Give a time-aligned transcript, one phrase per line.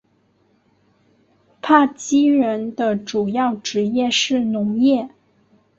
[1.61, 5.07] 帕基人的主要职业是农业。